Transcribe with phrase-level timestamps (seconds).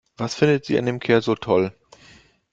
[0.17, 1.75] Was findet sie an dem Kerl so toll?